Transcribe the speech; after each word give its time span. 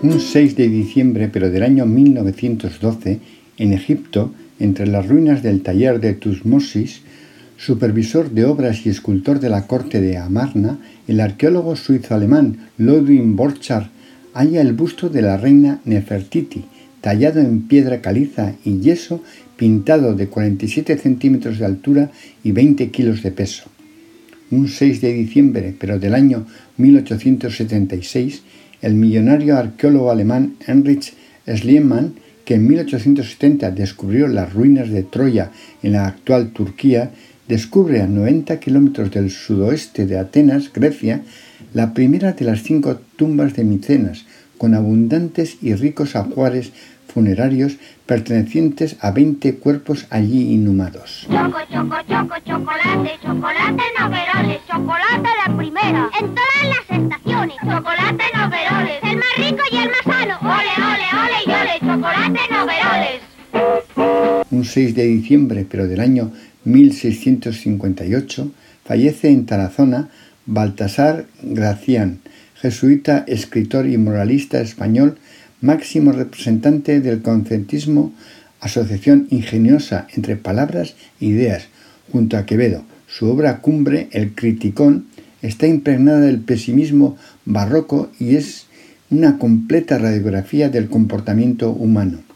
Un 0.00 0.20
6 0.20 0.54
de 0.54 0.68
diciembre, 0.68 1.28
pero 1.32 1.50
del 1.50 1.64
año 1.64 1.84
1912, 1.84 3.18
en 3.58 3.72
Egipto, 3.72 4.32
entre 4.60 4.86
las 4.86 5.08
ruinas 5.08 5.42
del 5.42 5.62
taller 5.62 5.98
de 5.98 6.12
Tutmosis, 6.12 7.02
supervisor 7.56 8.30
de 8.30 8.44
obras 8.44 8.86
y 8.86 8.90
escultor 8.90 9.40
de 9.40 9.50
la 9.50 9.66
corte 9.66 10.00
de 10.00 10.16
Amarna, 10.16 10.78
el 11.08 11.18
arqueólogo 11.18 11.74
suizo-alemán 11.74 12.68
Ludwig 12.78 13.24
Borchardt 13.24 13.90
halla 14.34 14.60
el 14.60 14.72
busto 14.72 15.08
de 15.08 15.22
la 15.22 15.36
reina 15.36 15.80
Nefertiti, 15.84 16.64
tallado 17.00 17.40
en 17.40 17.62
piedra 17.66 18.00
caliza 18.00 18.54
y 18.64 18.78
yeso, 18.78 19.20
pintado 19.56 20.14
de 20.14 20.28
47 20.28 20.96
centímetros 20.96 21.58
de 21.58 21.64
altura 21.66 22.12
y 22.44 22.52
20 22.52 22.90
kilos 22.90 23.24
de 23.24 23.32
peso. 23.32 23.64
Un 24.52 24.68
6 24.68 25.00
de 25.00 25.12
diciembre, 25.12 25.74
pero 25.76 25.98
del 25.98 26.14
año 26.14 26.46
1876, 26.76 28.42
el 28.82 28.94
millonario 28.94 29.56
arqueólogo 29.56 30.10
alemán 30.10 30.56
Heinrich 30.66 31.14
Schliemann, 31.46 32.14
que 32.44 32.54
en 32.54 32.66
1870 32.66 33.70
descubrió 33.72 34.28
las 34.28 34.52
ruinas 34.52 34.88
de 34.90 35.02
Troya 35.02 35.50
en 35.82 35.92
la 35.92 36.06
actual 36.06 36.50
Turquía, 36.50 37.10
descubre 37.46 38.00
a 38.02 38.06
90 38.06 38.58
kilómetros 38.60 39.10
del 39.10 39.30
sudoeste 39.30 40.06
de 40.06 40.18
Atenas, 40.18 40.72
Grecia, 40.72 41.22
la 41.74 41.92
primera 41.92 42.32
de 42.32 42.44
las 42.44 42.62
cinco 42.62 43.00
tumbas 43.16 43.54
de 43.54 43.64
Micenas, 43.64 44.24
con 44.56 44.74
abundantes 44.74 45.58
y 45.62 45.74
ricos 45.74 46.16
ajuares 46.16 46.72
funerarios 47.06 47.78
pertenecientes 48.06 48.96
a 49.00 49.10
20 49.10 49.56
cuerpos 49.56 50.06
allí 50.10 50.52
inhumados. 50.52 51.26
Choco, 51.30 51.58
choco, 51.72 51.96
choco, 52.08 52.34
chocolate, 52.44 53.10
chocolate 53.22 53.82
noveroles, 53.98 54.60
chocolate 54.66 55.28
la 55.46 55.56
primera, 55.56 56.10
en 56.20 56.34
todas 56.34 56.64
las 56.64 56.98
estaciones, 56.98 57.56
chocolate 57.56 58.24
noveroles, 58.34 58.37
6 64.78 64.94
de 64.94 65.06
diciembre, 65.06 65.66
pero 65.68 65.88
del 65.88 65.98
año 65.98 66.30
1658, 66.62 68.52
fallece 68.84 69.28
en 69.28 69.44
Tarazona 69.44 70.08
Baltasar 70.46 71.26
Gracián, 71.42 72.20
jesuita, 72.54 73.24
escritor 73.26 73.88
y 73.88 73.98
moralista 73.98 74.60
español, 74.60 75.18
máximo 75.60 76.12
representante 76.12 77.00
del 77.00 77.22
concentismo, 77.22 78.12
asociación 78.60 79.26
ingeniosa 79.30 80.06
entre 80.14 80.36
palabras 80.36 80.94
e 81.20 81.26
ideas, 81.26 81.66
junto 82.12 82.36
a 82.36 82.46
Quevedo. 82.46 82.84
Su 83.08 83.26
obra 83.26 83.60
cumbre, 83.60 84.06
El 84.12 84.32
Criticón, 84.36 85.06
está 85.42 85.66
impregnada 85.66 86.20
del 86.20 86.38
pesimismo 86.38 87.16
barroco 87.44 88.12
y 88.20 88.36
es 88.36 88.66
una 89.10 89.38
completa 89.38 89.98
radiografía 89.98 90.68
del 90.68 90.88
comportamiento 90.88 91.72
humano. 91.72 92.27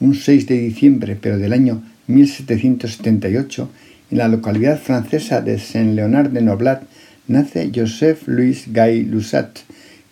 Un 0.00 0.14
6 0.14 0.46
de 0.46 0.58
diciembre, 0.58 1.18
pero 1.20 1.38
del 1.38 1.52
año 1.52 1.82
1778, 2.06 3.68
en 4.10 4.18
la 4.18 4.28
localidad 4.28 4.80
francesa 4.80 5.40
de 5.40 5.58
Saint-Léonard 5.58 6.30
de 6.30 6.40
Noblat, 6.40 6.82
nace 7.26 7.70
Joseph 7.74 8.26
Louis 8.26 8.64
Gay 8.72 9.04
Lussac, 9.04 9.60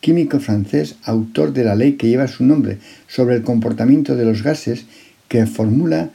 químico 0.01 0.41
francés, 0.41 0.97
autor 1.05 1.53
de 1.53 1.65
la 1.65 1.75
ley 1.75 1.93
que 1.93 2.09
lleva 2.09 2.29
su 2.29 2.45
nombre 2.45 2.79
sobre 3.09 3.37
el 3.37 3.43
comportamiento 3.43 4.17
de 4.17 4.25
los 4.25 4.43
gases, 4.43 4.87
que 5.29 5.47
formula 5.47 6.11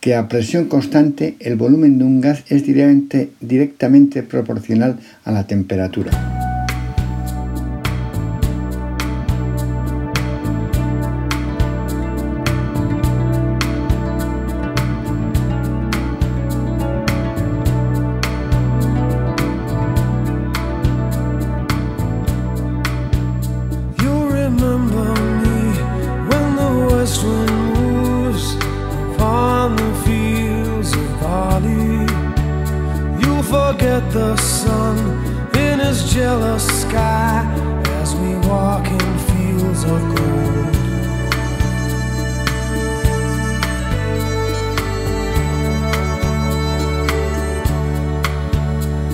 que 0.00 0.16
a 0.16 0.28
presión 0.28 0.66
constante 0.66 1.36
el 1.38 1.54
volumen 1.54 1.98
de 1.98 2.04
un 2.04 2.20
gas 2.20 2.42
es 2.48 2.64
directamente 2.66 4.22
proporcional 4.24 4.98
a 5.24 5.30
la 5.30 5.46
temperatura. 5.46 6.41
The 34.12 34.36
sun 34.36 34.98
in 35.56 35.78
his 35.78 36.12
jealous 36.12 36.66
sky 36.82 37.42
as 38.00 38.14
we 38.14 38.34
walk 38.46 38.86
in 38.86 39.18
fields 39.30 39.84
of 39.84 40.00
gold. 40.14 40.74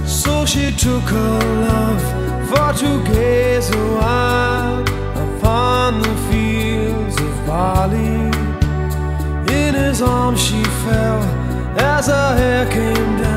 So 0.04 0.44
she 0.44 0.72
took 0.72 1.04
her 1.04 1.40
love 1.68 2.02
for 2.48 2.72
to 2.80 3.04
gaze 3.04 3.70
a 3.70 3.86
while 4.00 4.82
upon 5.26 6.02
the 6.02 6.16
fields 6.28 7.16
of 7.20 7.46
barley. 7.46 8.32
In 9.62 9.74
his 9.74 10.02
arms 10.02 10.42
she 10.42 10.64
fell 10.64 11.22
as 11.78 12.08
her 12.08 12.36
hair 12.36 12.66
came 12.72 13.16
down 13.18 13.27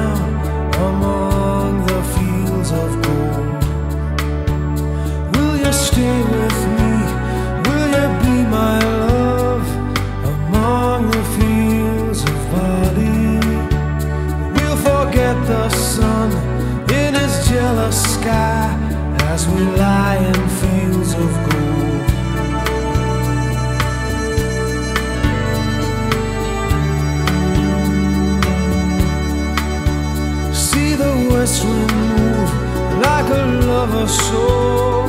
soul 34.11 35.05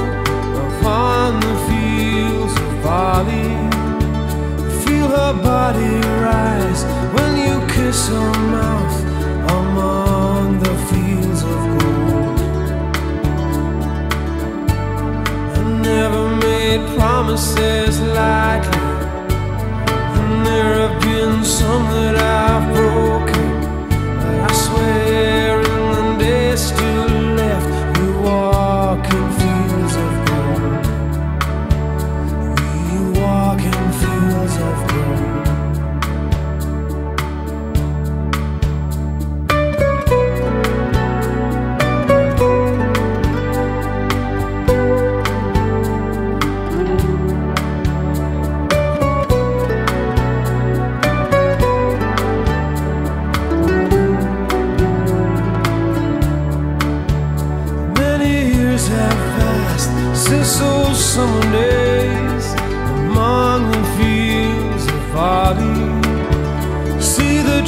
upon 0.66 1.40
the 1.40 1.56
fields 1.68 2.54
of 2.64 2.70
barley. 2.84 3.52
Feel 4.84 5.08
her 5.08 5.34
body 5.42 5.94
rise 6.28 6.82
when 7.14 7.32
you 7.44 7.54
kiss 7.74 8.08
her 8.08 8.32
mouth 8.56 8.96
among 9.58 10.58
the 10.60 10.74
fields 10.88 11.42
of 11.42 11.60
gold. 11.78 12.38
I 15.58 15.62
never 15.90 16.24
made 16.36 16.82
promises 16.96 17.71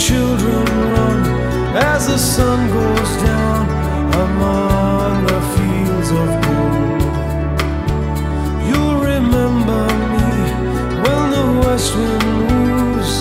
children 0.09 0.65
run 0.93 1.21
as 1.75 2.09
the 2.09 2.19
sun 2.19 2.69
goes 2.69 3.13
down 3.25 3.65
among 4.27 5.25
the 5.33 5.41
fields 5.55 6.11
of 6.23 6.29
gold. 6.45 7.03
You'll 8.69 9.01
remember 9.13 9.83
me 10.13 10.29
when 11.05 11.25
the 11.37 11.47
west 11.63 11.97
wind 11.97 12.27
moves 12.51 13.13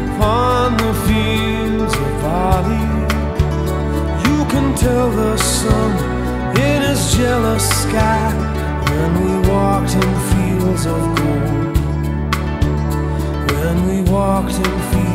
upon 0.00 0.78
the 0.84 0.94
fields 1.06 1.94
of 2.04 2.10
barley. 2.22 2.88
You 4.26 4.38
can 4.52 4.74
tell 4.74 5.10
the 5.10 5.36
sun 5.36 5.90
in 6.56 6.80
his 6.88 7.14
jealous 7.14 7.68
sky 7.84 8.24
when 8.88 9.10
we 9.22 9.32
walked 9.50 9.94
in 10.02 10.12
fields 10.32 10.86
of 10.86 11.02
gold. 11.18 11.76
When 13.52 13.76
we 13.88 14.10
walked 14.10 14.54
in 14.54 14.74
fields 14.90 15.11